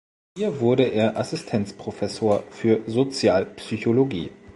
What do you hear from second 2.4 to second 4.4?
für Sozialpsychologie.